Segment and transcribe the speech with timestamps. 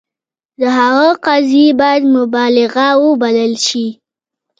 [0.59, 3.87] د هغه قضیې باید مبالغه وبلل شي.